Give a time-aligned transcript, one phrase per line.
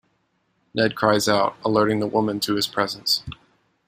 [0.73, 3.21] Ned cries out, alerting the women to his presence.